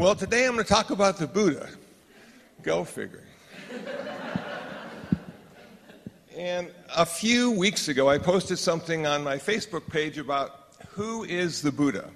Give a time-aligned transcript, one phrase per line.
[0.00, 1.68] Well, today I'm going to talk about the Buddha.
[2.62, 3.22] Go figure.
[6.34, 11.60] and a few weeks ago, I posted something on my Facebook page about who is
[11.60, 12.08] the Buddha.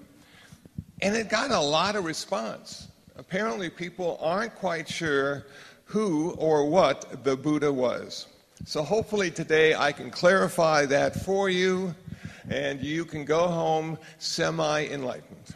[1.03, 2.89] And it got a lot of response.
[3.17, 5.45] Apparently, people aren't quite sure
[5.85, 8.29] who or what the Buddha was.
[8.65, 11.95] So, hopefully, today I can clarify that for you,
[12.49, 15.54] and you can go home semi enlightened.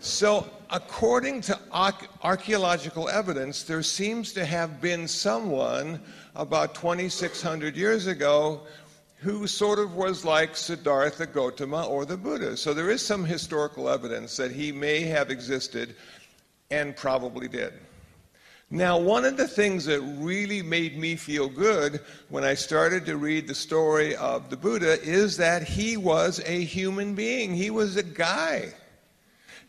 [0.00, 6.00] So, according to archaeological evidence, there seems to have been someone
[6.36, 8.60] about 2,600 years ago
[9.16, 12.56] who sort of was like Siddhartha Gautama or the Buddha.
[12.56, 15.96] So, there is some historical evidence that he may have existed
[16.70, 17.72] and probably did.
[18.70, 23.16] Now, one of the things that really made me feel good when I started to
[23.16, 27.54] read the story of the Buddha is that he was a human being.
[27.54, 28.74] He was a guy.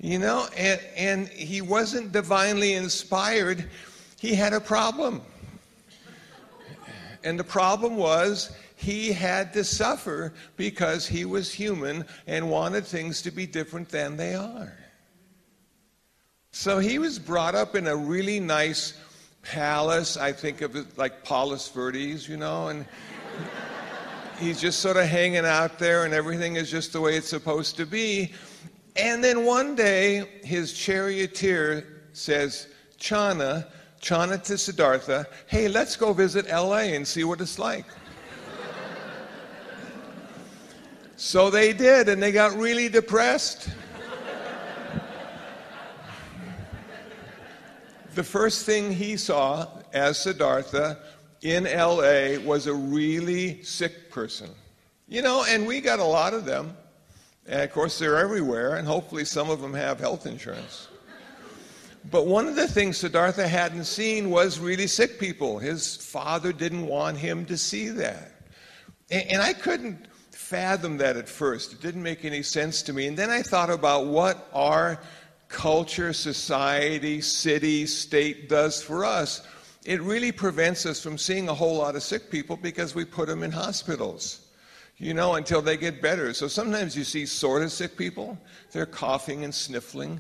[0.02, 3.70] You know, and, and he wasn't divinely inspired,
[4.20, 5.22] he had a problem.
[7.24, 13.22] And the problem was he had to suffer because he was human and wanted things
[13.24, 14.74] to be different than they are.
[16.52, 18.94] So he was brought up in a really nice
[19.44, 20.16] palace.
[20.16, 22.86] I think of it like Palos Verdes, you know, and
[24.40, 27.76] he's just sort of hanging out there and everything is just the way it's supposed
[27.78, 28.32] to be.
[29.00, 33.66] And then one day, his charioteer says, Channa,
[34.02, 37.86] Channa to Siddhartha, hey, let's go visit LA and see what it's like.
[41.16, 43.70] so they did, and they got really depressed.
[48.16, 50.98] the first thing he saw as Siddhartha
[51.42, 54.50] in LA was a really sick person.
[55.08, 56.76] You know, and we got a lot of them.
[57.50, 60.88] And of course, they're everywhere, and hopefully, some of them have health insurance.
[62.12, 65.58] But one of the things Siddhartha hadn't seen was really sick people.
[65.58, 68.34] His father didn't want him to see that.
[69.10, 71.74] And, and I couldn't fathom that at first.
[71.74, 73.08] It didn't make any sense to me.
[73.08, 75.00] And then I thought about what our
[75.48, 79.42] culture, society, city, state does for us.
[79.86, 83.28] It really prevents us from seeing a whole lot of sick people because we put
[83.28, 84.49] them in hospitals
[85.00, 86.34] you know, until they get better.
[86.34, 88.38] So sometimes you see sort of sick people,
[88.72, 90.20] they're coughing and sniffling.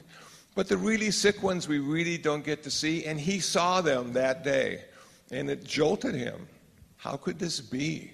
[0.55, 4.13] But the really sick ones we really don't get to see, and he saw them
[4.13, 4.85] that day,
[5.31, 6.47] and it jolted him.
[6.95, 8.11] How could this be?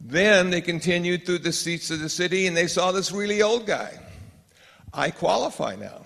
[0.00, 3.66] Then they continued through the streets of the city, and they saw this really old
[3.66, 3.98] guy.
[4.92, 6.04] I qualify now.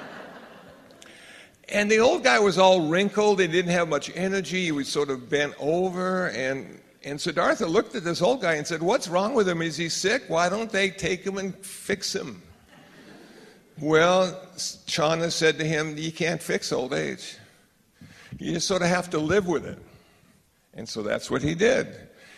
[1.68, 5.10] and the old guy was all wrinkled, he didn't have much energy, he was sort
[5.10, 9.34] of bent over, and and Siddhartha looked at this old guy and said, What's wrong
[9.34, 9.62] with him?
[9.62, 10.24] Is he sick?
[10.28, 12.42] Why don't they take him and fix him?
[13.80, 14.32] Well,
[14.86, 17.36] Channa said to him, You can't fix old age.
[18.38, 19.78] You just sort of have to live with it.
[20.74, 21.94] And so that's what he did.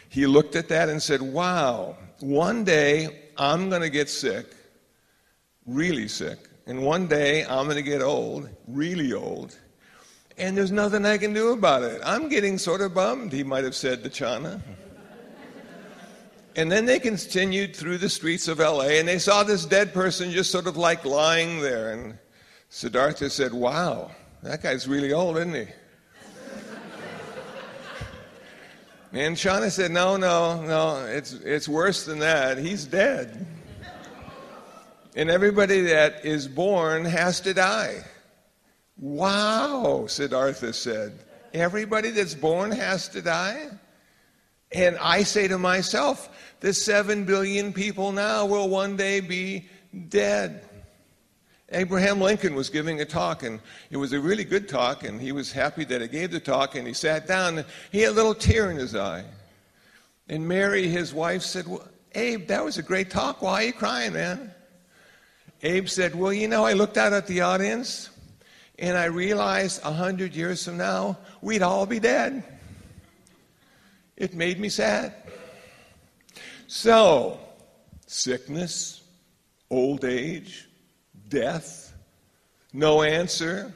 [0.09, 4.55] He looked at that and said, Wow, one day I'm going to get sick,
[5.67, 6.39] really sick.
[6.67, 9.57] And one day I'm going to get old, really old
[10.37, 12.01] and there's nothing I can do about it.
[12.05, 14.61] I'm getting sort of bummed, he might have said to Channa.
[16.57, 20.31] and then they continued through the streets of LA and they saw this dead person
[20.31, 21.93] just sort of like lying there.
[21.93, 22.19] And
[22.69, 24.11] Siddhartha said, Wow,
[24.43, 25.67] that guy's really old, isn't he?
[29.13, 32.59] and Channa said, No, no, no, it's, it's worse than that.
[32.59, 33.47] He's dead.
[35.17, 38.05] And everybody that is born has to die.
[38.97, 41.19] Wow, Siddhartha said.
[41.53, 43.69] Everybody that's born has to die?
[44.73, 46.29] And I say to myself,
[46.61, 49.69] the seven billion people now will one day be
[50.09, 50.65] dead.
[51.71, 53.61] Abraham Lincoln was giving a talk, and
[53.91, 56.75] it was a really good talk, and he was happy that he gave the talk,
[56.75, 59.25] and he sat down, and he had a little tear in his eye.
[60.29, 63.43] And Mary, his wife, said, well, Abe, that was a great talk.
[63.43, 64.55] Why are you crying, man?
[65.63, 68.11] Abe said, Well, you know, I looked out at the audience,
[68.79, 72.43] and I realized a hundred years from now, we'd all be dead.
[74.17, 75.15] It made me sad.
[76.67, 77.39] So,
[78.07, 79.03] sickness,
[79.71, 80.69] old age,
[81.29, 81.95] death,
[82.73, 83.73] no answer.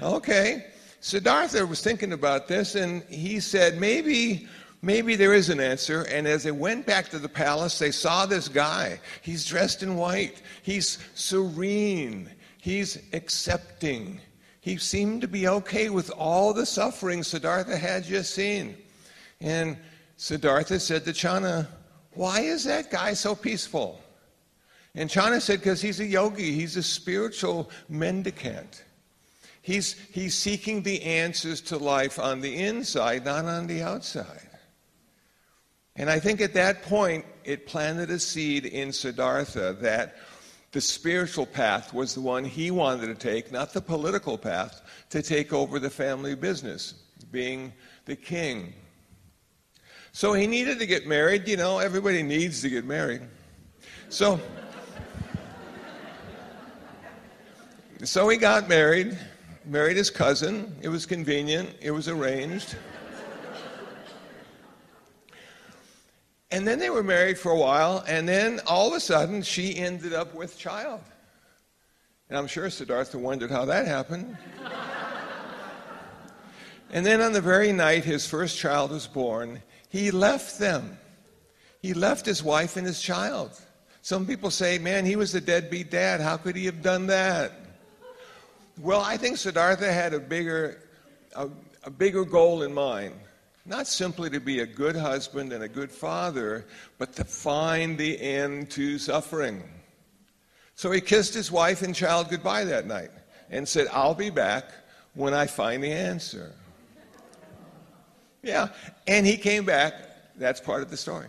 [0.00, 0.66] Okay.
[1.00, 4.48] Siddhartha was thinking about this and he said, maybe,
[4.82, 6.02] maybe there is an answer.
[6.02, 9.00] And as they went back to the palace, they saw this guy.
[9.22, 14.20] He's dressed in white, he's serene, He's accepting.
[14.60, 18.76] He seemed to be okay with all the suffering Siddhartha had just seen.
[19.40, 19.76] And
[20.16, 21.68] Siddhartha said to Channa,
[22.12, 24.00] Why is that guy so peaceful?
[24.94, 28.84] And Channa said, because he's a yogi, he's a spiritual mendicant.
[29.62, 34.48] He's, he's seeking the answers to life on the inside, not on the outside.
[35.94, 40.16] And I think at that point, it planted a seed in Siddhartha that
[40.72, 45.22] the spiritual path was the one he wanted to take, not the political path, to
[45.22, 46.94] take over the family business,
[47.30, 47.72] being
[48.04, 48.74] the king.
[50.12, 51.48] So he needed to get married.
[51.48, 53.22] You know, everybody needs to get married.
[54.10, 54.40] So,
[58.04, 59.18] so he got married,
[59.64, 60.76] married his cousin.
[60.82, 62.76] It was convenient, it was arranged.
[66.50, 69.76] And then they were married for a while, and then all of a sudden she
[69.76, 71.00] ended up with child.
[72.28, 74.36] And I'm sure Siddhartha wondered how that happened.
[76.90, 80.98] and then on the very night his first child was born, he left them.
[81.80, 83.52] He left his wife and his child.
[84.02, 86.20] Some people say, man, he was a deadbeat dad.
[86.20, 87.52] How could he have done that?
[88.80, 90.80] Well, I think Siddhartha had a bigger,
[91.34, 91.48] a,
[91.84, 93.14] a bigger goal in mind.
[93.68, 96.64] Not simply to be a good husband and a good father,
[96.96, 99.62] but to find the end to suffering.
[100.74, 103.10] So he kissed his wife and child goodbye that night
[103.50, 104.72] and said, I'll be back
[105.12, 106.54] when I find the answer.
[108.42, 108.68] Yeah,
[109.06, 109.92] and he came back.
[110.36, 111.26] That's part of the story.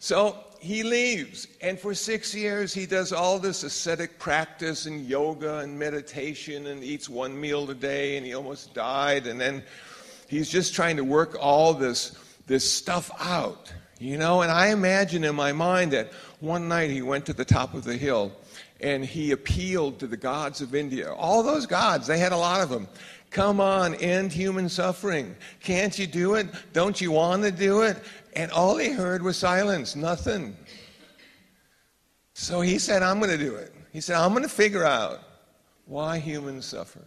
[0.00, 5.58] So he leaves, and for six years he does all this ascetic practice and yoga
[5.58, 9.26] and meditation and eats one meal a day, and he almost died.
[9.26, 9.62] And then
[10.28, 12.16] he's just trying to work all this,
[12.46, 14.42] this stuff out, you know.
[14.42, 17.82] And I imagine in my mind that one night he went to the top of
[17.82, 18.32] the hill
[18.80, 21.12] and he appealed to the gods of India.
[21.12, 22.86] All those gods, they had a lot of them.
[23.30, 25.34] Come on, end human suffering.
[25.60, 26.46] Can't you do it?
[26.72, 27.98] Don't you want to do it?
[28.34, 30.56] And all he heard was silence, nothing.
[32.34, 33.74] So he said, I'm going to do it.
[33.92, 35.20] He said, I'm going to figure out
[35.86, 37.02] why humans suffer.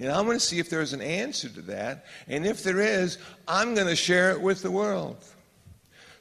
[0.00, 2.06] And I'm going to see if there's an answer to that.
[2.26, 5.22] And if there is, I'm going to share it with the world.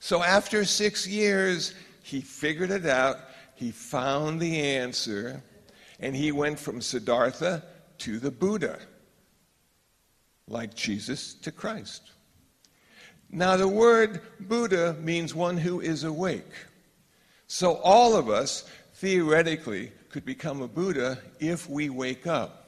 [0.01, 1.73] So after six years,
[2.03, 3.17] he figured it out.
[3.55, 5.41] He found the answer.
[6.01, 7.63] And he went from Siddhartha
[7.99, 8.79] to the Buddha,
[10.47, 12.11] like Jesus to Christ.
[13.29, 16.51] Now, the word Buddha means one who is awake.
[17.47, 22.59] So, all of us, theoretically, could become a Buddha if we wake up.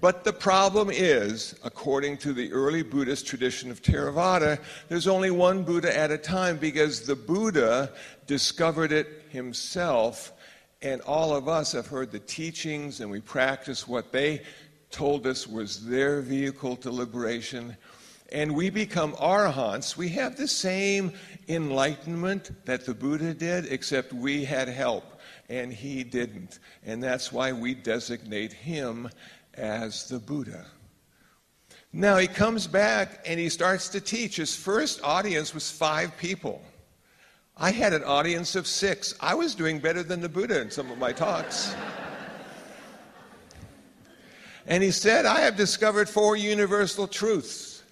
[0.00, 4.58] But the problem is, according to the early Buddhist tradition of Theravada,
[4.88, 7.92] there's only one Buddha at a time because the Buddha
[8.26, 10.32] discovered it himself,
[10.80, 14.40] and all of us have heard the teachings and we practice what they
[14.90, 17.76] told us was their vehicle to liberation.
[18.30, 19.94] And we become arahants.
[19.94, 21.12] We have the same
[21.48, 26.60] enlightenment that the Buddha did, except we had help and he didn't.
[26.84, 29.10] And that's why we designate him
[29.54, 30.66] as the Buddha.
[31.92, 34.36] Now he comes back and he starts to teach.
[34.36, 36.62] His first audience was five people.
[37.56, 39.14] I had an audience of six.
[39.20, 41.74] I was doing better than the Buddha in some of my talks.
[44.66, 47.82] and he said, I have discovered four universal truths.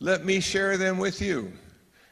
[0.00, 1.52] Let me share them with you.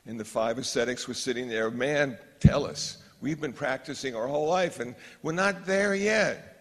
[0.06, 1.70] And the five ascetics were sitting there.
[1.72, 3.02] Man, tell us.
[3.20, 6.55] We've been practicing our whole life and we're not there yet.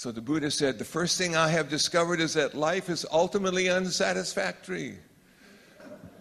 [0.00, 3.68] So the Buddha said, The first thing I have discovered is that life is ultimately
[3.68, 4.96] unsatisfactory.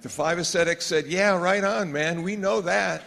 [0.01, 3.03] The five ascetics said, Yeah, right on, man, we know that.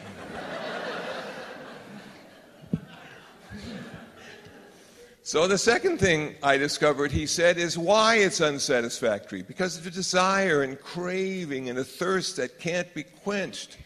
[5.23, 9.43] so the second thing I discovered, he said, is why it's unsatisfactory.
[9.43, 13.77] Because of the desire and craving and a thirst that can't be quenched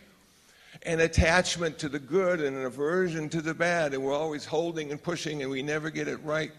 [0.83, 4.93] an attachment to the good and an aversion to the bad, and we're always holding
[4.93, 6.53] and pushing, and we never get it right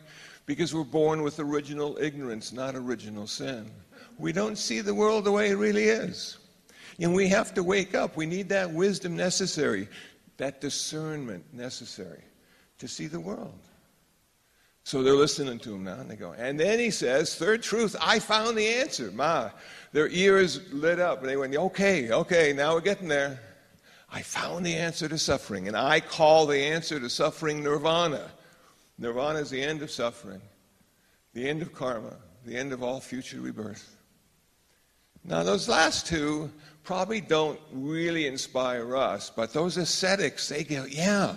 [0.47, 3.69] because we're born with original ignorance, not original sin.
[4.17, 6.39] We don't see the world the way it really is.
[6.99, 8.17] And we have to wake up.
[8.17, 9.87] We need that wisdom necessary,
[10.37, 12.23] that discernment necessary
[12.79, 13.59] to see the world.
[14.83, 16.31] So they're listening to him now, and they go.
[16.31, 19.11] And then he says, Third truth, I found the answer.
[19.11, 19.49] Ma,
[19.91, 23.37] their ears lit up, and they went, Okay, okay, now we're getting there.
[24.09, 28.31] I found the answer to suffering, and I call the answer to suffering nirvana.
[28.97, 30.41] Nirvana is the end of suffering,
[31.33, 33.95] the end of karma, the end of all future rebirth.
[35.23, 36.49] Now, those last two
[36.83, 41.35] probably don't really inspire us, but those ascetics, they go, yeah,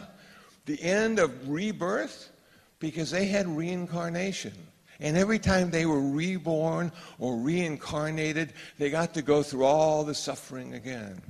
[0.65, 2.31] the end of rebirth,
[2.79, 4.55] because they had reincarnation.
[5.01, 10.15] And every time they were reborn or reincarnated, they got to go through all the
[10.15, 11.21] suffering again.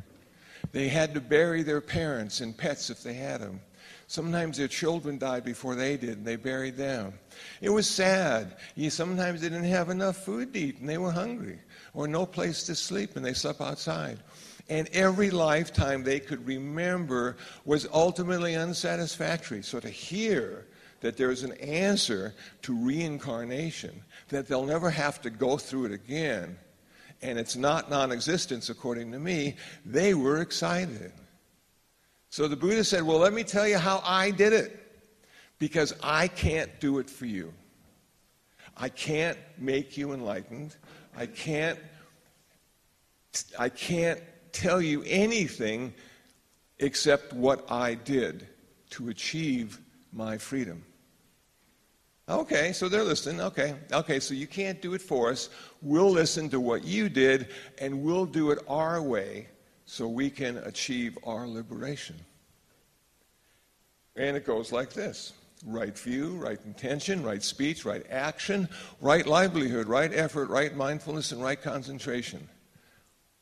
[0.73, 3.61] They had to bury their parents and pets if they had them.
[4.11, 7.13] Sometimes their children died before they did, and they buried them.
[7.61, 8.57] It was sad.
[8.89, 11.61] Sometimes they didn't have enough food to eat, and they were hungry,
[11.95, 14.19] or no place to sleep, and they slept outside.
[14.69, 19.63] And every lifetime they could remember was ultimately unsatisfactory.
[19.63, 20.67] So to hear
[21.03, 26.59] that there's an answer to reincarnation, that they'll never have to go through it again,
[27.23, 29.55] and it's not non existence according to me,
[29.87, 31.13] they were excited.
[32.31, 34.81] So the Buddha said, Well, let me tell you how I did it,
[35.59, 37.53] because I can't do it for you.
[38.77, 40.77] I can't make you enlightened.
[41.17, 41.79] I can't,
[43.59, 44.21] I can't
[44.53, 45.93] tell you anything
[46.79, 48.47] except what I did
[48.91, 49.79] to achieve
[50.13, 50.85] my freedom.
[52.29, 53.41] Okay, so they're listening.
[53.41, 55.51] Okay, okay, so you can't do it for us.
[55.83, 59.49] We'll listen to what you did, and we'll do it our way
[59.91, 62.15] so we can achieve our liberation.
[64.15, 65.33] And it goes like this
[65.67, 68.69] right view, right intention, right speech, right action,
[69.01, 72.49] right livelihood, right effort, right mindfulness, and right concentration.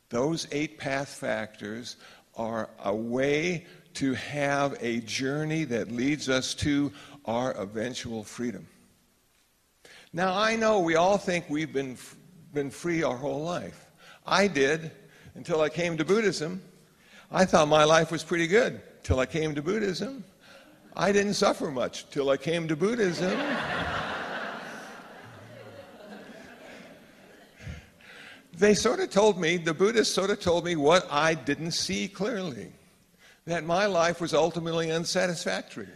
[0.09, 1.97] Those eight path factors
[2.35, 6.91] are a way to have a journey that leads us to
[7.25, 8.65] our eventual freedom.
[10.13, 11.95] Now, I know we all think we've been,
[12.55, 13.85] been free our whole life.
[14.25, 14.91] I did
[15.39, 16.61] until I came to Buddhism.
[17.31, 20.25] I thought my life was pretty good till I came to Buddhism.
[20.97, 23.39] I didn't suffer much till I came to Buddhism.
[28.57, 32.09] they sort of told me, the Buddhists sort of told me what I didn't see
[32.09, 32.73] clearly
[33.45, 35.87] that my life was ultimately unsatisfactory.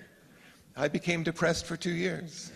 [0.77, 2.53] I became depressed for two years.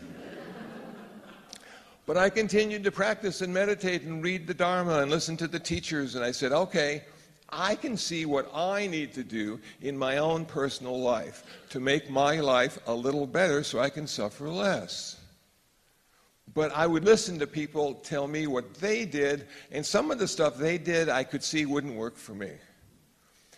[2.08, 5.60] But I continued to practice and meditate and read the Dharma and listen to the
[5.60, 6.16] teachers.
[6.16, 7.04] And I said, okay,
[7.50, 12.10] I can see what I need to do in my own personal life to make
[12.10, 15.20] my life a little better so I can suffer less.
[16.54, 20.30] But I would listen to people tell me what they did, and some of the
[20.30, 22.52] stuff they did I could see wouldn't work for me.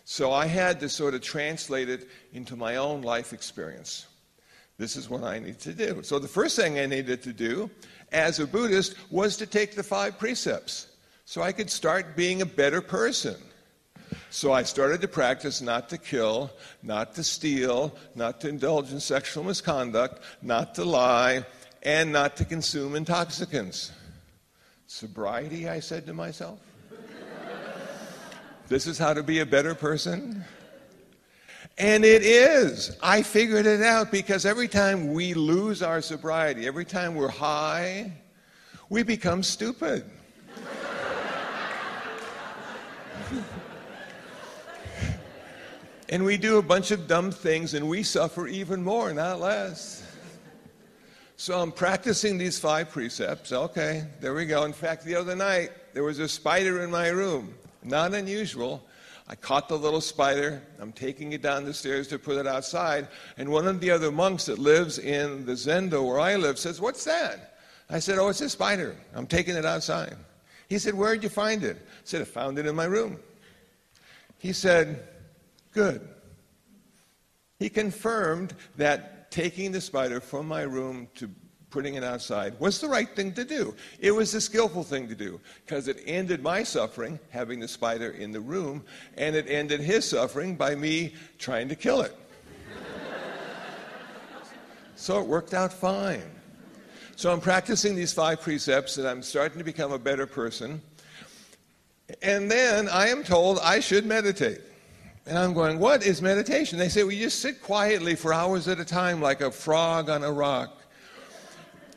[0.04, 4.06] So I had to sort of translate it into my own life experience.
[4.80, 6.02] This is what I need to do.
[6.02, 7.68] So the first thing I needed to do
[8.12, 10.86] as a Buddhist was to take the five precepts
[11.26, 13.36] so I could start being a better person.
[14.30, 16.50] So I started to practice not to kill,
[16.82, 21.44] not to steal, not to indulge in sexual misconduct, not to lie,
[21.82, 23.92] and not to consume intoxicants.
[24.86, 26.58] Sobriety, I said to myself.
[28.68, 30.42] this is how to be a better person?
[31.80, 32.94] And it is.
[33.02, 38.12] I figured it out because every time we lose our sobriety, every time we're high,
[38.90, 40.04] we become stupid.
[46.10, 50.06] and we do a bunch of dumb things and we suffer even more, not less.
[51.38, 53.52] So I'm practicing these five precepts.
[53.52, 54.64] Okay, there we go.
[54.64, 57.54] In fact, the other night, there was a spider in my room.
[57.82, 58.86] Not unusual.
[59.30, 60.60] I caught the little spider.
[60.80, 63.06] I'm taking it down the stairs to put it outside.
[63.38, 66.80] And one of the other monks that lives in the Zendo where I live says,
[66.80, 67.58] What's that?
[67.88, 68.96] I said, Oh, it's a spider.
[69.14, 70.16] I'm taking it outside.
[70.68, 71.76] He said, Where'd you find it?
[71.76, 73.20] I said, I found it in my room.
[74.38, 75.06] He said,
[75.70, 76.08] Good.
[77.60, 81.30] He confirmed that taking the spider from my room to
[81.70, 83.74] putting it outside was the right thing to do.
[84.00, 88.10] It was the skillful thing to do because it ended my suffering, having the spider
[88.10, 88.84] in the room,
[89.16, 92.16] and it ended his suffering by me trying to kill it.
[94.96, 96.30] so it worked out fine.
[97.16, 100.80] So I'm practicing these five precepts and I'm starting to become a better person.
[102.22, 104.62] And then I am told I should meditate.
[105.26, 106.78] And I'm going, what is meditation?
[106.78, 110.08] They say, well, you just sit quietly for hours at a time like a frog
[110.08, 110.79] on a rock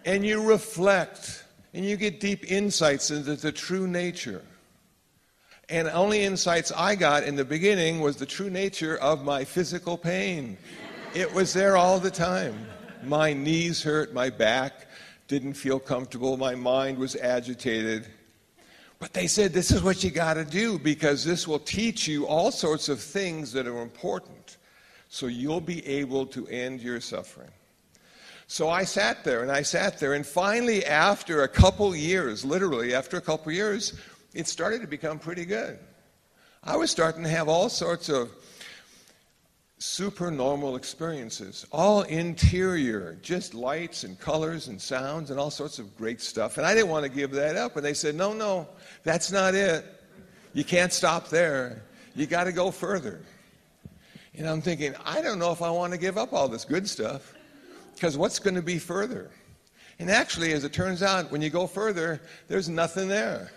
[0.06, 1.44] and you reflect
[1.74, 4.44] and you get deep insights into the true nature.
[5.70, 9.98] And only insights I got in the beginning was the true nature of my physical
[9.98, 10.58] pain.
[11.16, 12.68] It was there all the time.
[13.04, 14.88] My knees hurt, my back
[15.28, 18.08] didn't feel comfortable, my mind was agitated.
[19.00, 22.28] But they said, This is what you got to do because this will teach you
[22.28, 24.58] all sorts of things that are important
[25.10, 27.52] so you'll be able to end your suffering.
[28.54, 32.94] So I sat there and I sat there, and finally, after a couple years, literally
[32.94, 34.00] after a couple years,
[34.36, 35.80] it started to become pretty good.
[36.64, 38.30] I was starting to have all sorts of
[39.80, 46.22] supernormal experiences, all interior, just lights and colors and sounds and all sorts of great
[46.22, 46.60] stuff.
[46.60, 47.76] And I didn't want to give that up.
[47.76, 48.68] And they said, no, no,
[49.04, 49.84] that's not it.
[50.54, 51.82] You can't stop there.
[52.14, 53.20] You got to go further.
[54.36, 56.88] And I'm thinking, I don't know if I want to give up all this good
[56.88, 57.33] stuff
[57.94, 59.32] because what's going to be further?
[60.00, 63.52] And actually, as it turns out, when you go further, there's nothing there.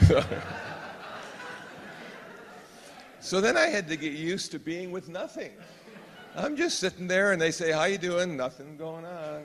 [3.20, 5.52] so then I had to get used to being with nothing.
[6.34, 8.36] I'm just sitting there and they say, How you doing?
[8.36, 9.42] Nothing going on.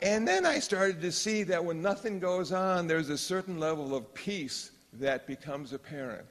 [0.00, 3.94] and then I started to see that when nothing goes on, there's a certain level
[3.94, 6.26] of peace that becomes apparent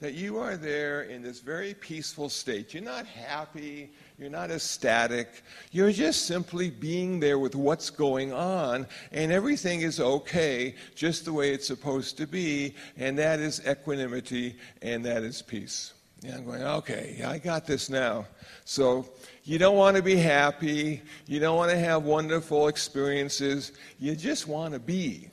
[0.00, 2.72] that you are there in this very peaceful state.
[2.74, 5.42] You're not happy, you're not ecstatic,
[5.72, 11.32] you're just simply being there with what's going on, and everything is okay just the
[11.32, 15.92] way it's supposed to be, and that is equanimity and that is peace.
[16.22, 18.26] And I'm going, okay, I got this now.
[18.66, 19.08] So
[19.44, 24.46] you don't want to be happy, you don't want to have wonderful experiences, you just
[24.46, 25.29] want to be.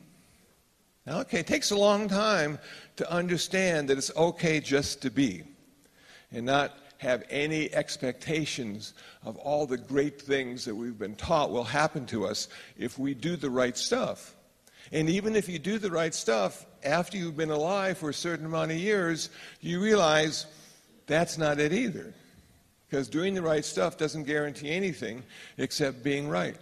[1.08, 2.60] Okay, it takes a long time
[2.98, 5.44] to understand that it's okay just to be
[6.32, 11.64] and not have any expectations of all the great things that we've been taught will
[11.64, 14.36] happen to us if we do the right stuff.
[14.92, 18.46] And even if you do the right stuff, after you've been alive for a certain
[18.46, 19.30] amount of years,
[19.62, 20.46] you realize
[21.06, 22.14] that's not it either.
[22.90, 25.24] Because doing the right stuff doesn't guarantee anything
[25.58, 26.58] except being right.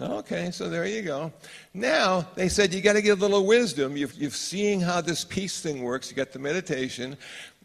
[0.00, 1.32] Okay, so there you go.
[1.74, 3.96] Now, they said you got to get a little wisdom.
[3.96, 6.10] You've, you've seen how this peace thing works.
[6.10, 7.16] You got the meditation,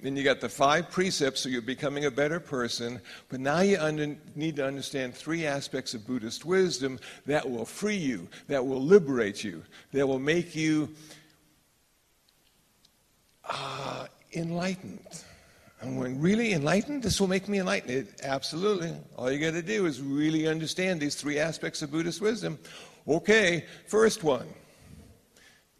[0.04, 3.00] and you got the five precepts, so you're becoming a better person.
[3.30, 7.96] But now you under, need to understand three aspects of Buddhist wisdom that will free
[7.96, 10.90] you, that will liberate you, that will make you
[13.50, 15.24] uh, enlightened.
[15.82, 17.04] I'm going, really enlightened?
[17.04, 17.92] This will make me enlightened.
[17.92, 18.96] It, absolutely.
[19.16, 22.58] All you got to do is really understand these three aspects of Buddhist wisdom.
[23.08, 24.48] Okay, first one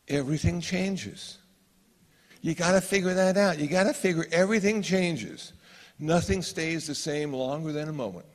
[0.08, 1.38] everything changes.
[2.42, 3.60] You got to figure that out.
[3.60, 5.52] You got to figure everything changes.
[6.00, 8.28] Nothing stays the same longer than a moment.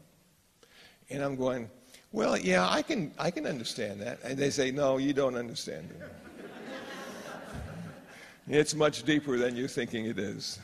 [1.09, 1.71] And I'm going,
[2.11, 4.19] well, yeah, I can, I can understand that.
[4.23, 6.45] And they say, no, you don't understand it.
[8.49, 10.59] it's much deeper than you're thinking it is.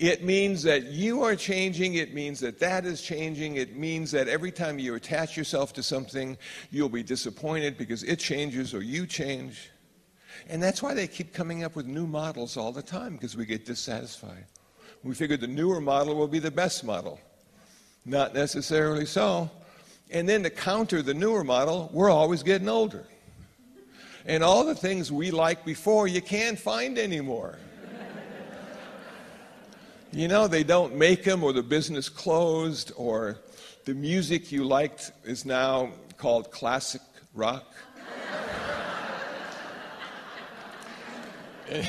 [0.00, 1.96] It means that you are changing.
[1.96, 3.56] It means that that is changing.
[3.56, 6.38] It means that every time you attach yourself to something,
[6.70, 9.70] you'll be disappointed because it changes or you change.
[10.48, 13.44] And that's why they keep coming up with new models all the time because we
[13.44, 14.46] get dissatisfied.
[15.02, 17.20] We figure the newer model will be the best model.
[18.06, 19.50] Not necessarily so.
[20.10, 23.04] And then to counter the newer model, we're always getting older.
[24.24, 27.58] And all the things we liked before, you can't find anymore.
[30.12, 33.38] You know, they don't make them, or the business closed, or
[33.84, 37.00] the music you liked is now called classic
[37.32, 37.72] rock.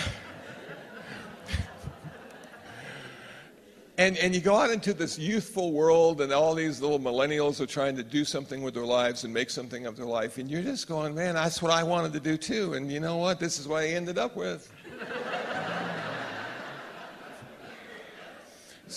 [3.98, 7.66] and, and you go out into this youthful world, and all these little millennials are
[7.66, 10.62] trying to do something with their lives and make something of their life, and you're
[10.62, 12.76] just going, man, that's what I wanted to do too.
[12.76, 13.40] And you know what?
[13.40, 14.72] This is what I ended up with.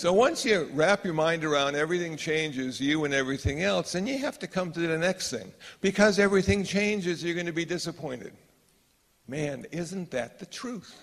[0.05, 4.19] So once you wrap your mind around everything changes, you and everything else, then you
[4.19, 5.51] have to come to the next thing.
[5.81, 8.31] Because everything changes, you're going to be disappointed.
[9.27, 10.95] Man, isn't that the truth?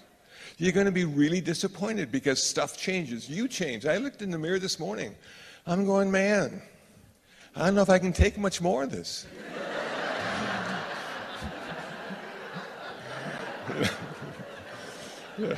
[0.57, 3.29] You're going to be really disappointed because stuff changes.
[3.29, 3.87] You change.
[3.87, 5.17] I looked in the mirror this morning.
[5.67, 6.63] I'm going, man,
[7.57, 9.27] I don't know if I can take much more of this.
[15.39, 15.57] yeah.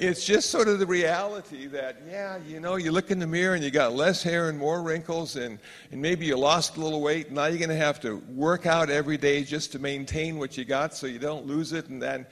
[0.00, 3.54] It's just sort of the reality that, yeah, you know, you look in the mirror
[3.54, 5.58] and you got less hair and more wrinkles, and,
[5.92, 7.30] and maybe you lost a little weight.
[7.30, 10.64] Now you're going to have to work out every day just to maintain what you
[10.64, 11.90] got so you don't lose it.
[11.90, 12.24] And then,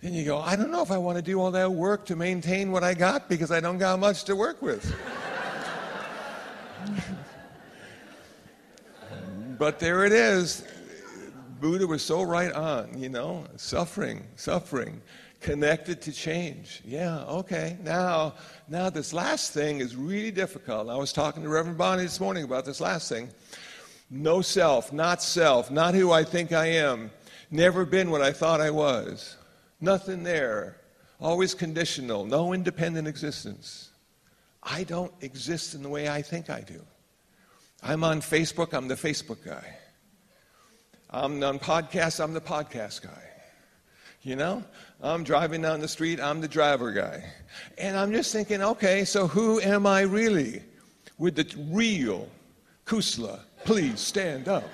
[0.00, 2.14] then you go, I don't know if I want to do all that work to
[2.14, 4.94] maintain what I got because I don't got much to work with.
[9.58, 10.64] but there it is.
[11.60, 15.02] Buddha was so right on, you know, suffering, suffering
[15.40, 16.82] connected to change.
[16.84, 17.76] Yeah, okay.
[17.82, 18.34] Now,
[18.68, 20.88] now this last thing is really difficult.
[20.88, 23.28] I was talking to Reverend Bonnie this morning about this last thing.
[24.10, 27.10] No self, not self, not who I think I am.
[27.50, 29.36] Never been what I thought I was.
[29.80, 30.76] Nothing there.
[31.20, 32.24] Always conditional.
[32.24, 33.90] No independent existence.
[34.62, 36.80] I don't exist in the way I think I do.
[37.82, 39.76] I'm on Facebook, I'm the Facebook guy.
[41.10, 43.22] I'm on podcasts, I'm the podcast guy.
[44.22, 44.64] You know,
[45.02, 47.24] I'm driving down the street, I'm the driver guy.
[47.76, 50.62] And I'm just thinking, okay, so who am I really?
[51.18, 52.28] With the real,
[52.86, 54.64] Kusala, please stand up.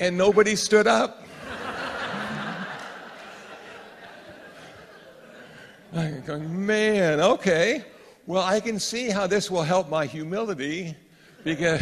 [0.00, 1.26] and nobody stood up.
[5.92, 7.84] I'm going, man, okay.
[8.26, 10.96] Well, I can see how this will help my humility
[11.44, 11.80] because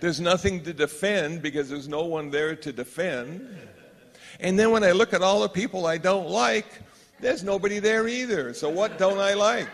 [0.00, 3.46] there's nothing to defend because there's no one there to defend.
[4.40, 6.66] And then when I look at all the people I don't like,
[7.20, 8.54] there's nobody there either.
[8.54, 9.68] So what don't I like?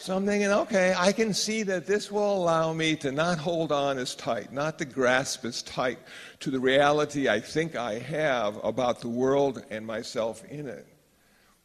[0.00, 3.70] So I'm thinking, okay, I can see that this will allow me to not hold
[3.70, 5.98] on as tight, not to grasp as tight
[6.40, 10.86] to the reality I think I have about the world and myself in it.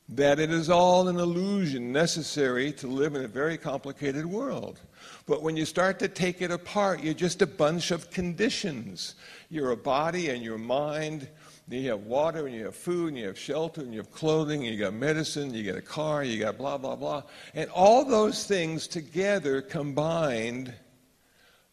[0.09, 4.81] That it is all an illusion necessary to live in a very complicated world.
[5.27, 9.15] But when you start to take it apart, you're just a bunch of conditions.
[9.49, 11.27] You're a body and your mind.
[11.67, 14.63] You have water and you have food and you have shelter and you have clothing
[14.63, 17.23] and you got medicine, you get a car, you got blah, blah, blah.
[17.55, 20.71] And all those things together combined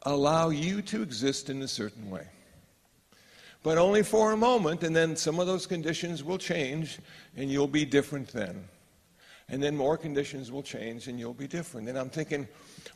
[0.04, 2.26] allow you to exist in a certain way.
[3.62, 6.98] But only for a moment, and then some of those conditions will change
[7.36, 8.64] and you'll be different then.
[9.48, 11.88] And then more conditions will change and you'll be different.
[11.88, 12.48] And I'm thinking,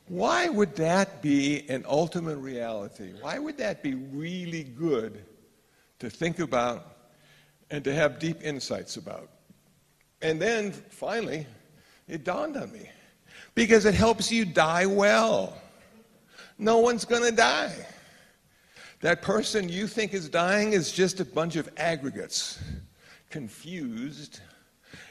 [0.09, 3.13] why would that be an ultimate reality?
[3.21, 5.25] Why would that be really good
[5.99, 6.97] to think about
[7.71, 9.31] and to have deep insights about?
[10.23, 11.47] And then finally,
[12.09, 12.89] it dawned on me
[13.55, 15.57] because it helps you die well.
[16.59, 17.75] No one's going to die.
[19.01, 22.59] That person you think is dying is just a bunch of aggregates,
[23.29, 24.41] confused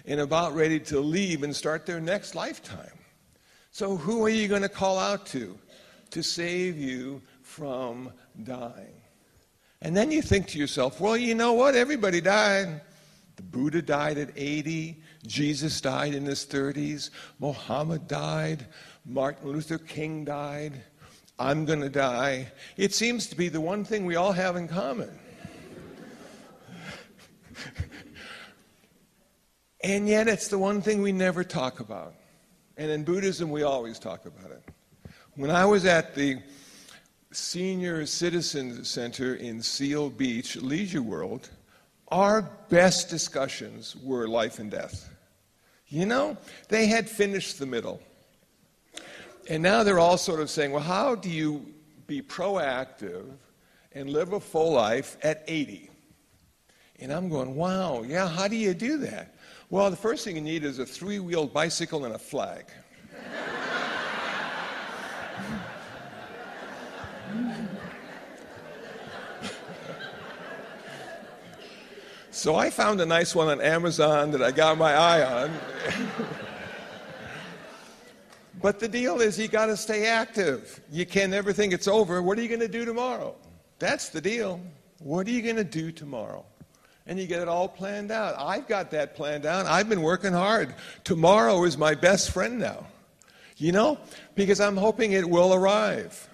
[0.06, 2.95] and about ready to leave and start their next lifetime.
[3.76, 5.60] So, who are you going to call out to
[6.12, 9.02] to save you from dying?
[9.82, 11.76] And then you think to yourself, well, you know what?
[11.76, 12.80] Everybody died.
[13.36, 15.04] The Buddha died at 80.
[15.28, 17.10] Jesus died in his 30s.
[17.40, 18.66] Mohammed died.
[19.06, 20.82] Martin Luther King died.
[21.38, 22.54] I'm going to die.
[22.78, 25.20] It seems to be the one thing we all have in common.
[29.84, 32.14] and yet, it's the one thing we never talk about.
[32.78, 34.64] And in Buddhism, we always talk about it.
[35.36, 36.40] When I was at the
[37.32, 41.50] Senior Citizens Center in Seal Beach, Leisure World,
[42.10, 45.10] our best discussions were life and death.
[45.88, 46.38] You know,
[46.70, 48.02] they had finished the middle.
[49.50, 51.66] And now they're all sort of saying, well, how do you
[52.08, 53.26] be proactive
[53.92, 55.90] and live a full life at 80?
[57.00, 59.35] And I'm going, wow, yeah, how do you do that?
[59.72, 62.66] Well, the first thing you need is a three wheeled bicycle and a flag.
[72.30, 75.52] so I found a nice one on Amazon that I got my eye on.
[78.62, 80.80] but the deal is you got to stay active.
[80.92, 82.22] You can never think it's over.
[82.22, 83.36] What are you going to do tomorrow?
[83.80, 84.62] That's the deal.
[85.00, 86.46] What are you going to do tomorrow?
[87.08, 88.36] And you get it all planned out.
[88.38, 89.66] I've got that planned out.
[89.66, 90.74] I've been working hard.
[91.04, 92.88] Tomorrow is my best friend now.
[93.58, 93.98] You know,
[94.36, 96.30] because I'm hoping it will arrive.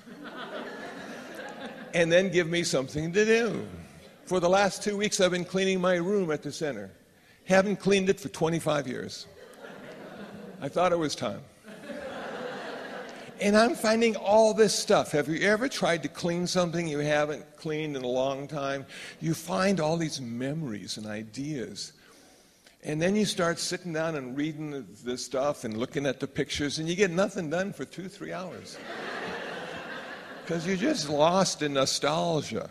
[1.93, 3.67] and then give me something to do.
[4.25, 6.89] For the last two weeks, I've been cleaning my room at the center.
[7.45, 9.27] Haven't cleaned it for 25 years.
[10.61, 11.41] I thought it was time.
[13.41, 15.11] And I'm finding all this stuff.
[15.13, 18.85] Have you ever tried to clean something you haven't cleaned in a long time?
[19.19, 21.93] You find all these memories and ideas.
[22.83, 26.77] And then you start sitting down and reading the stuff and looking at the pictures,
[26.77, 28.77] and you get nothing done for two, three hours.
[30.43, 32.69] Because you're just lost in nostalgia.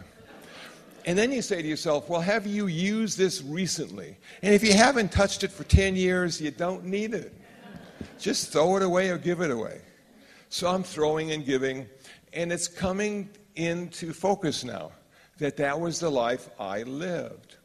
[1.06, 4.18] And then you say to yourself, well, have you used this recently?
[4.42, 7.33] And if you haven't touched it for 10 years, you don't need it.
[8.18, 9.80] Just throw it away or give it away.
[10.50, 11.86] So I'm throwing and giving,
[12.32, 14.90] and it's coming into focus now
[15.38, 17.56] that that was the life I lived.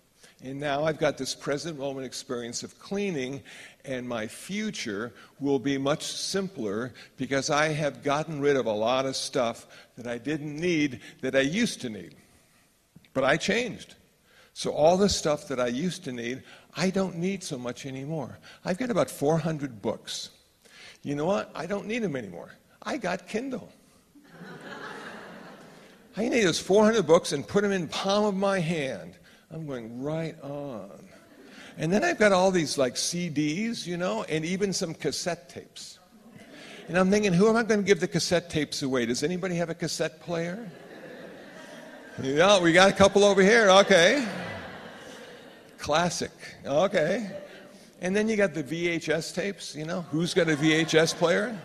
[0.43, 3.41] And now I've got this present moment experience of cleaning,
[3.85, 9.07] and my future will be much simpler because I have gotten rid of a lot
[9.07, 9.65] of stuff
[9.97, 12.13] that I didn't need that I used to need.
[13.15, 13.95] But I changed.
[14.53, 16.43] So all the stuff that I used to need,
[16.77, 18.37] I don't need so much anymore.
[18.63, 20.29] I've got about 400 books.
[21.01, 21.49] You know what?
[21.55, 22.51] I don't need them anymore.
[22.85, 23.71] I got Kindle.
[26.17, 29.17] I need those 400 books and put them in palm of my hand.
[29.51, 31.09] I'm going right on.
[31.77, 35.99] And then I've got all these like CDs, you know, and even some cassette tapes.
[36.87, 39.05] And I'm thinking, who am I going to give the cassette tapes away?
[39.05, 40.69] Does anybody have a cassette player?
[42.21, 43.69] Yeah, we got a couple over here.
[43.69, 44.25] Okay.
[45.77, 46.31] Classic.
[46.65, 47.29] Okay.
[47.99, 51.57] And then you got the VHS tapes, you know, who's got a VHS player?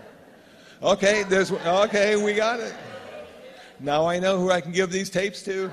[0.82, 2.74] Okay, there's okay, we got it.
[3.80, 5.70] Now I know who I can give these tapes to.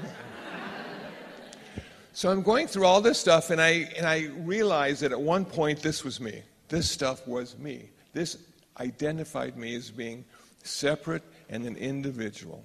[2.12, 5.46] So I'm going through all this stuff and I and I realized that at one
[5.46, 6.42] point this was me.
[6.68, 7.90] This stuff was me.
[8.12, 8.38] This
[8.82, 10.26] identified me as being
[10.64, 12.62] separate and an individual.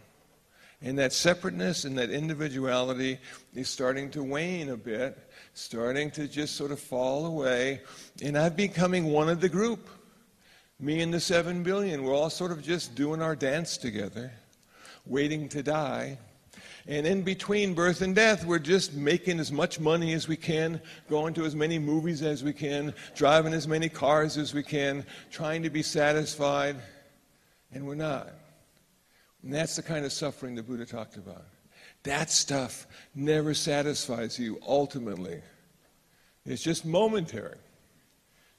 [0.80, 3.18] And that separateness and that individuality
[3.54, 5.16] is starting to wane a bit,
[5.54, 7.82] starting to just sort of fall away.
[8.20, 9.88] And I'm becoming one of the group.
[10.80, 14.32] Me and the seven billion, we're all sort of just doing our dance together,
[15.06, 16.18] waiting to die.
[16.86, 20.80] And in between birth and death, we're just making as much money as we can,
[21.08, 25.06] going to as many movies as we can, driving as many cars as we can,
[25.30, 26.76] trying to be satisfied,
[27.72, 28.32] and we're not.
[29.42, 31.44] And that's the kind of suffering the Buddha talked about.
[32.02, 35.40] That stuff never satisfies you ultimately.
[36.44, 37.58] It's just momentary.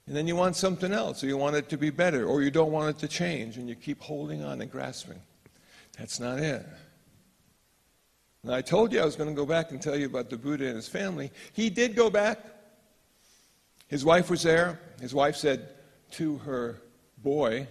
[0.05, 2.51] And then you want something else, or you want it to be better, or you
[2.51, 5.21] don't want it to change, and you keep holding on and grasping.
[5.97, 6.65] That's not it.
[8.43, 10.37] Now, I told you I was going to go back and tell you about the
[10.37, 11.31] Buddha and his family.
[11.53, 12.39] He did go back.
[13.87, 14.79] His wife was there.
[14.99, 15.69] His wife said
[16.11, 16.81] to her
[17.19, 17.67] boy,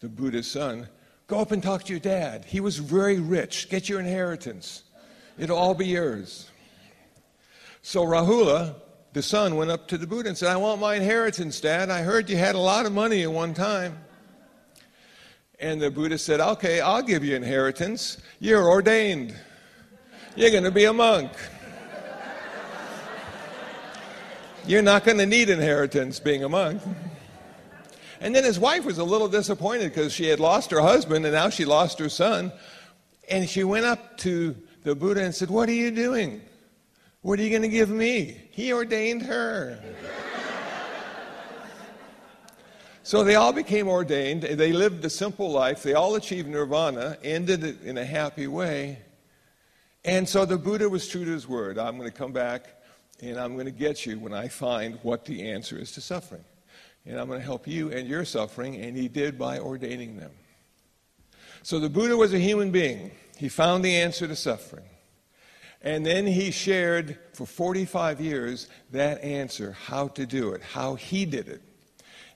[0.00, 0.88] the Buddha's son,
[1.26, 2.44] Go up and talk to your dad.
[2.44, 3.68] He was very rich.
[3.68, 4.84] Get your inheritance,
[5.38, 6.48] it'll all be yours.
[7.82, 8.76] So Rahula,
[9.16, 11.88] the son, went up to the Buddha and said, I want my inheritance, Dad.
[11.88, 13.98] I heard you had a lot of money at one time.
[15.58, 18.18] And the Buddha said, Okay, I'll give you inheritance.
[18.40, 19.34] You're ordained.
[20.34, 21.32] You're going to be a monk.
[24.66, 26.82] You're not going to need inheritance being a monk.
[28.20, 31.32] And then his wife was a little disappointed because she had lost her husband and
[31.32, 32.52] now she lost her son.
[33.30, 36.42] And she went up to the Buddha and said, What are you doing?
[37.26, 38.40] What are you going to give me?
[38.52, 39.82] He ordained her.
[43.02, 44.44] so they all became ordained.
[44.44, 45.82] They lived a simple life.
[45.82, 49.00] They all achieved nirvana, ended it in a happy way.
[50.04, 51.80] And so the Buddha was true to his word.
[51.80, 52.68] I'm going to come back
[53.20, 56.44] and I'm going to get you when I find what the answer is to suffering
[57.06, 60.30] and I'm going to help you and your suffering, and he did by ordaining them.
[61.64, 63.10] So the Buddha was a human being.
[63.36, 64.84] He found the answer to suffering.
[65.86, 71.24] And then he shared for 45 years that answer, how to do it, how he
[71.24, 71.62] did it.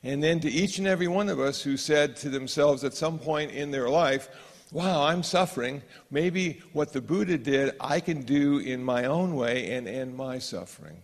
[0.05, 3.19] And then to each and every one of us who said to themselves at some
[3.19, 4.29] point in their life,
[4.71, 5.83] Wow, I'm suffering.
[6.13, 10.39] Maybe what the Buddha did, I can do in my own way and end my
[10.39, 11.03] suffering.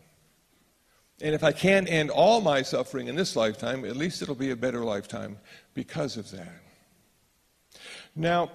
[1.20, 4.52] And if I can't end all my suffering in this lifetime, at least it'll be
[4.52, 5.38] a better lifetime
[5.74, 6.60] because of that.
[8.14, 8.52] Now,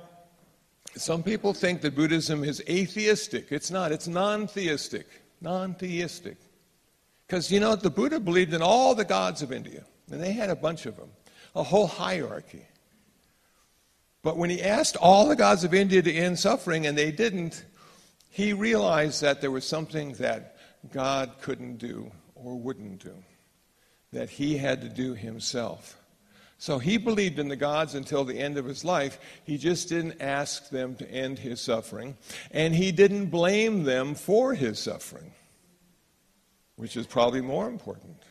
[0.96, 3.52] some people think that Buddhism is atheistic.
[3.52, 5.08] It's not, it's non theistic.
[5.40, 6.38] Non theistic.
[7.26, 10.50] Because, you know, the Buddha believed in all the gods of India, and they had
[10.50, 11.10] a bunch of them,
[11.56, 12.66] a whole hierarchy.
[14.22, 17.64] But when he asked all the gods of India to end suffering, and they didn't,
[18.30, 20.58] he realized that there was something that
[20.92, 23.16] God couldn't do or wouldn't do,
[24.12, 25.98] that he had to do himself.
[26.62, 29.18] So he believed in the gods until the end of his life.
[29.44, 32.16] He just didn't ask them to end his suffering,
[32.52, 35.32] and he didn't blame them for his suffering,
[36.76, 38.22] which is probably more important.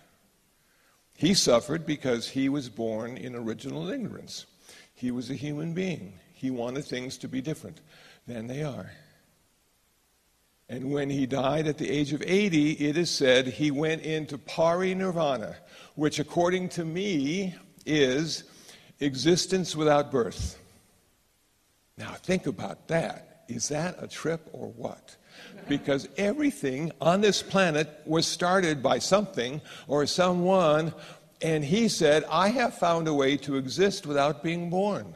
[1.16, 4.47] He suffered because he was born in original ignorance.
[4.95, 6.12] He was a human being.
[6.33, 7.81] He wanted things to be different
[8.29, 8.93] than they are.
[10.69, 14.38] And when he died at the age of 80, it is said he went into
[14.38, 15.57] parinirvana,
[15.97, 18.45] which, according to me, is
[19.01, 20.59] existence without birth.
[21.97, 23.45] Now, think about that.
[23.49, 25.16] Is that a trip or what?
[25.69, 30.95] Because everything on this planet was started by something or someone,
[31.43, 35.14] and he said, I have found a way to exist without being born.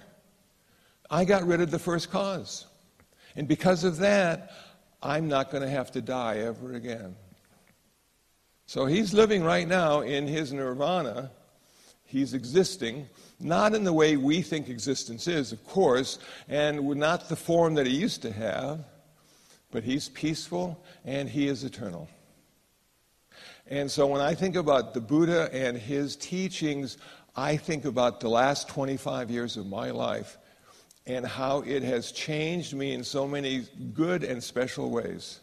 [1.11, 2.67] I got rid of the first cause.
[3.37, 4.51] And because of that,
[5.03, 7.15] I'm not going to have to die ever again.
[8.67, 11.31] So he's living right now in his nirvana.
[12.15, 13.09] He's existing,
[13.41, 17.89] not in the way we think existence is, of course, and not the form that
[17.89, 18.85] he used to have,
[19.73, 22.09] but he's peaceful and he is eternal.
[23.67, 26.99] And so when I think about the Buddha and his teachings,
[27.35, 30.39] I think about the last 25 years of my life
[31.07, 35.41] and how it has changed me in so many good and special ways.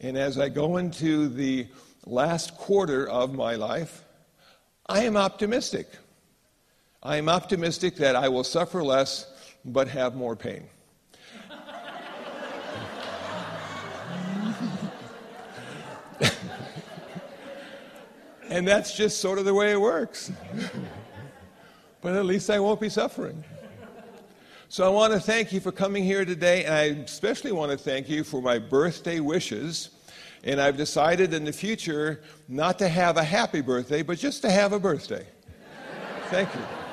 [0.00, 1.68] And as I go into the
[2.06, 4.03] last quarter of my life,
[4.86, 5.88] I am optimistic.
[7.02, 9.30] I am optimistic that I will suffer less
[9.64, 10.68] but have more pain.
[18.50, 20.30] And that's just sort of the way it works.
[22.00, 23.42] but at least I won't be suffering.
[24.68, 27.78] So I want to thank you for coming here today, and I especially want to
[27.78, 29.90] thank you for my birthday wishes.
[30.44, 34.50] And I've decided in the future not to have a happy birthday, but just to
[34.50, 35.26] have a birthday.
[36.30, 36.83] Thank you.